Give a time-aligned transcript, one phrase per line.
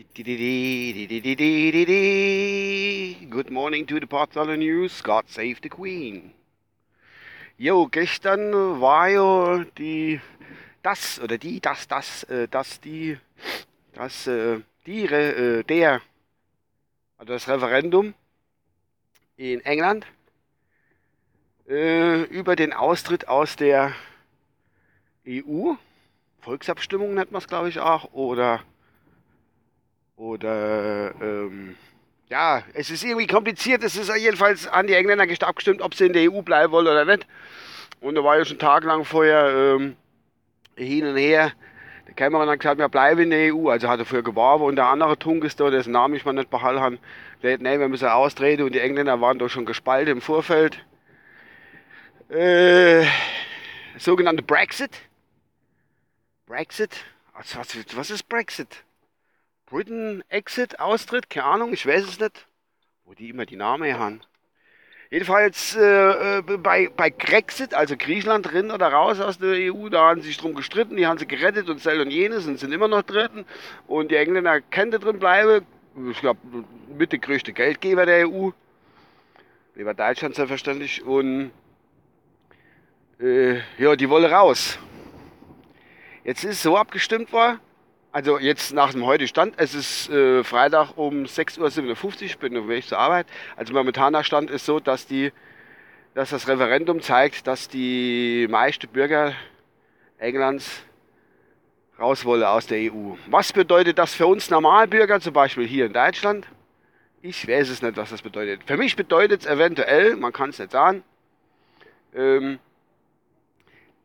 [0.00, 0.16] Good
[3.50, 5.02] morning to the Potsdamer News.
[5.02, 6.32] God save the Queen.
[7.58, 10.18] Jo, gestern war ja die,
[10.82, 13.18] das oder die, das, das, äh, das, die,
[13.92, 16.00] das, äh, die, äh, der,
[17.18, 18.14] also das Referendum
[19.36, 20.06] in England
[21.68, 23.92] äh, über den Austritt aus der
[25.28, 25.74] EU.
[26.40, 28.14] Volksabstimmung nennt man es, glaube ich, auch.
[28.14, 28.64] Oder
[30.20, 31.76] oder ähm,
[32.28, 33.82] ja, es ist irgendwie kompliziert.
[33.82, 37.04] Es ist jedenfalls an die Engländer abgestimmt, ob sie in der EU bleiben wollen oder
[37.04, 37.26] nicht.
[38.00, 39.96] Und da war ja schon tagelang vorher ähm,
[40.76, 41.52] hin und her.
[42.06, 43.70] Der Cameron hat gesagt, wir bleiben in der EU.
[43.70, 44.64] Also hat er für geworben.
[44.64, 46.98] Und der andere Tunkes da, dessen Namen ich mal nicht behalten habe,
[47.42, 48.62] der hat, nee, wir müssen austreten.
[48.62, 50.84] Und die Engländer waren da schon gespalten im Vorfeld.
[52.28, 53.06] Äh,
[53.98, 54.90] sogenannte Brexit.
[56.46, 57.04] Brexit?
[57.32, 58.84] Was, was, was ist Brexit?
[59.70, 62.46] Britain Exit, Austritt, keine Ahnung, ich weiß es nicht,
[63.04, 64.20] wo die immer die Namen haben.
[65.10, 70.10] Jedenfalls äh, äh, bei, bei Grexit, also Griechenland drin oder raus aus der EU, da
[70.10, 72.72] haben sie sich drum gestritten, die haben sie gerettet und Zell und jenes und sind
[72.72, 73.44] immer noch drin.
[73.86, 75.64] Und die Engländer können da drin bleiben.
[76.10, 76.40] Ich glaube,
[76.96, 78.50] mit der größte Geldgeber der EU.
[79.76, 81.02] Neben Deutschland selbstverständlich.
[81.04, 81.52] Und
[83.20, 84.78] äh, ja, die wollen raus.
[86.24, 87.60] Jetzt ist es so abgestimmt worden,
[88.12, 92.56] also jetzt nach dem heutigen Stand, es ist äh, Freitag um 6.57 Uhr, ich bin
[92.56, 93.26] auf Weg zur Arbeit.
[93.56, 95.32] Also momentaner Stand ist so, dass, die,
[96.14, 99.34] dass das Referendum zeigt, dass die meisten Bürger
[100.18, 100.82] Englands
[101.98, 103.14] raus wollen aus der EU.
[103.26, 106.46] Was bedeutet das für uns Normalbürger, zum Beispiel hier in Deutschland?
[107.22, 108.62] Ich weiß es nicht, was das bedeutet.
[108.66, 111.04] Für mich bedeutet es eventuell, man kann es nicht sagen,
[112.14, 112.58] ähm,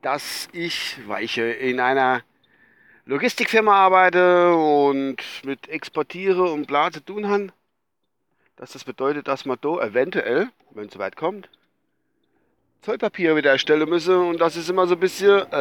[0.01, 2.21] dass ich, weil ich in einer
[3.07, 7.49] Logistikfirma arbeite und mit Exportiere und bla zu tun habe,
[8.55, 11.47] dass das bedeutet, dass man da eventuell, wenn es soweit kommt,
[12.81, 15.55] Zollpapier wieder erstellen müsse und das ist immer so ein bisschen, äh,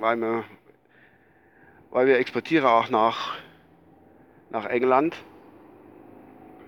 [0.00, 0.44] weil wir,
[1.90, 3.38] weil wir exportieren auch nach,
[4.50, 5.16] nach England.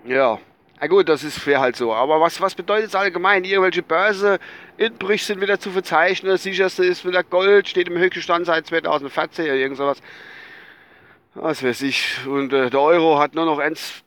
[0.06, 0.38] Ja,
[0.78, 1.94] na gut, das ist fair halt so.
[1.94, 3.44] Aber was, was bedeutet es allgemein?
[3.44, 4.38] Irgendwelche Börse,
[4.76, 6.30] Inbrüche sind wieder zu verzeichnen.
[6.30, 10.02] Das sicherste ist wieder Gold, steht im höchsten Stand seit 2014 oder irgend sowas.
[11.34, 12.26] Was weiß ich.
[12.26, 14.04] Und äh, der Euro hat nur noch 1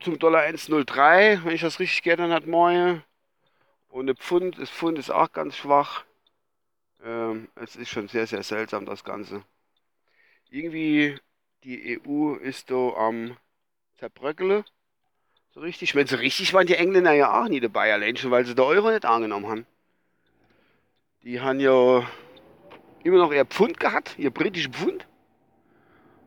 [0.00, 3.02] zum Dollar 1,03, wenn ich das richtig geändert habe, moje.
[3.88, 6.04] Und der Pfund, das Pfund ist auch ganz schwach.
[7.04, 9.44] Ähm, es ist schon sehr, sehr seltsam, das Ganze.
[10.50, 11.18] Irgendwie,
[11.64, 13.36] die EU ist da am
[13.96, 14.64] zerbröckeln.
[15.56, 18.44] So richtig, wenn so richtig waren die Engländer ja auch nie dabei, allein schon, weil
[18.44, 19.66] sie der Euro nicht angenommen haben.
[21.22, 22.06] Die haben ja
[23.02, 25.06] immer noch ihr Pfund gehabt, ihr britischen Pfund.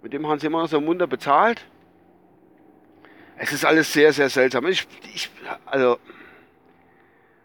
[0.02, 1.64] Mit dem haben sie immer noch so munter bezahlt.
[3.38, 4.66] Es ist alles sehr, sehr seltsam.
[4.66, 5.30] Ich, ich,
[5.68, 6.00] also,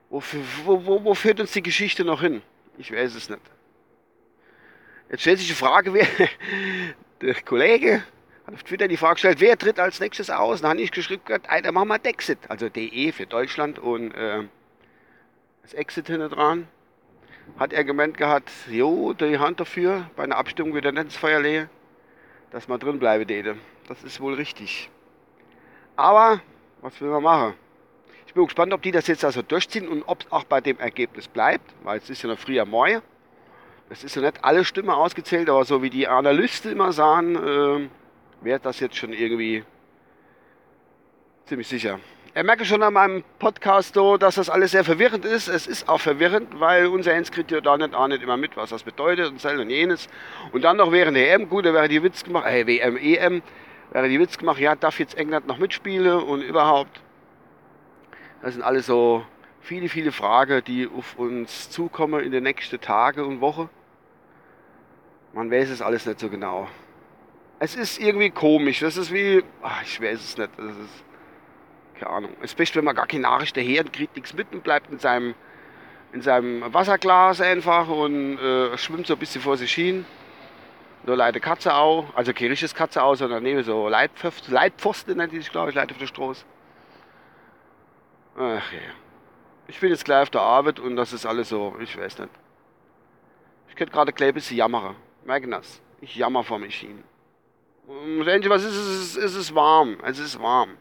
[0.09, 0.23] wo,
[0.65, 2.41] wo, wo führt uns die Geschichte noch hin?
[2.79, 3.43] Ich weiß es nicht.
[5.11, 6.07] Jetzt stellt sich die Frage, wer,
[7.21, 8.03] der Kollege,
[8.47, 10.61] hat auf Twitter die Frage gestellt, wer tritt als nächstes aus?
[10.61, 12.39] Dann habe ich geschrieben, Alter, machen wir Dexit.
[12.49, 14.45] Also DE für Deutschland und äh,
[15.63, 16.69] das Exit hinten dran.
[17.59, 21.41] Hat er gemeint gehabt, jo, die Hand dafür, bei einer Abstimmung wieder nicht ins Feuer
[21.41, 21.69] lege,
[22.51, 23.57] dass man drin bleibe, Dede.
[23.89, 24.91] Das ist wohl richtig.
[25.97, 26.41] Aber,
[26.81, 27.55] was will man machen?
[28.27, 30.79] Ich bin gespannt, ob die das jetzt also durchziehen und ob es auch bei dem
[30.81, 33.03] Ergebnis bleibt, weil es ist ja noch früher Morgen.
[33.91, 37.89] Es ist ja nicht alle Stimmen ausgezählt, aber so wie die Analysten immer sagen, äh,
[38.45, 39.65] wäre das jetzt schon irgendwie
[41.47, 41.99] ziemlich sicher.
[42.35, 45.49] Er merke schon an meinem Podcast dass das alles sehr verwirrend ist.
[45.49, 48.57] Es ist auch verwirrend, weil unser Hens kriegt ja da nicht, auch nicht immer mit,
[48.57, 50.09] was das bedeutet und so und jenes.
[50.53, 53.43] Und dann noch während der EM, gut, da wäre die Witz gemacht, äh, WM, EM,
[53.93, 57.01] wäre die Witz gemacht, ja, darf jetzt England noch mitspielen und überhaupt.
[58.43, 59.25] Das sind alles so
[59.61, 63.71] viele, viele Fragen, die auf uns zukommen in den nächsten Tagen und Wochen.
[65.33, 66.69] Man weiß es alles nicht so genau
[67.59, 68.81] es ist irgendwie komisch.
[68.81, 70.51] Das ist wie, ach, ich weiß es nicht.
[70.57, 71.05] Das ist,
[71.99, 72.37] keine Ahnung.
[72.43, 75.35] Es best, wenn man gar keine Nachricht daher kriegt nichts mit und bleibt in seinem,
[76.13, 80.05] in seinem Wasserglas einfach und äh, schwimmt so ein bisschen vor sich hin.
[81.07, 85.33] Nur leider Katze auch, also kein richtiges Katze auch, sondern neben so Leitpfosten, Leitpfosten nennt
[85.33, 86.45] die sich, glaube ich, Leiter auf der Straße.
[88.37, 88.81] Ach ja.
[89.69, 92.31] Ich bin jetzt gleich auf der Arbeit und das ist alles so, ich weiß nicht.
[93.69, 94.97] Ich könnte gerade gleich ein bisschen jammern.
[95.25, 95.81] Merken das.
[96.01, 97.03] Ich jammer vor mich hin.
[97.87, 99.17] Und was ist es?
[99.17, 99.99] Es ist warm.
[100.05, 100.79] Es ist warm.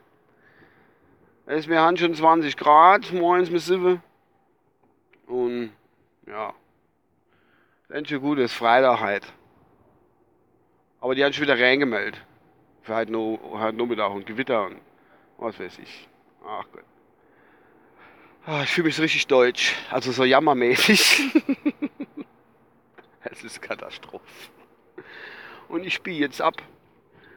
[1.46, 4.02] Es wir haben schon 20 Grad, morgens mit 7.
[5.28, 5.74] Und
[6.26, 6.54] ja.
[7.90, 9.26] Wenn schon gut ist, Freitag halt.
[11.02, 12.20] Aber die haben schon wieder reingemeldet.
[12.82, 14.80] für heute, no, heute Nachmittag und Gewitter und
[15.38, 16.08] was weiß ich.
[16.46, 16.84] Ach Gott.
[18.46, 21.22] Ah, ich fühle mich so richtig deutsch, also so jammermäßig.
[23.24, 24.26] es ist Katastrophe.
[25.70, 26.62] Und ich spiele jetzt ab.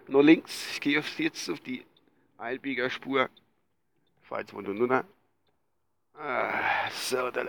[0.09, 0.73] Nur links.
[0.73, 1.85] Ich gehe jetzt auf die
[2.39, 3.29] Eilbiegerspur.
[4.23, 5.05] Fahr jetzt mal runter.
[6.15, 7.49] Ah, so, dann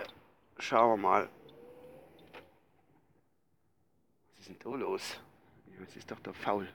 [0.58, 1.28] schauen wir mal.
[4.36, 5.20] Was ist denn da los?
[5.80, 6.68] Jetzt ist doch da faul.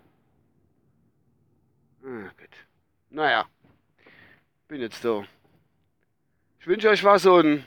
[2.03, 2.49] Ah, gut.
[3.09, 3.45] Naja.
[4.67, 5.25] Bin jetzt da.
[6.59, 7.65] Ich wünsche euch was und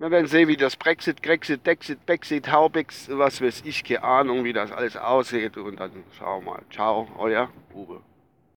[0.00, 4.44] wir werden sehen, wie das Brexit, Grexit, Dexit, Brexit, Haubex, was weiß ich, keine Ahnung,
[4.44, 5.58] wie das alles aussieht.
[5.58, 6.62] Und dann schauen wir mal.
[6.70, 8.00] Ciao, euer Uwe.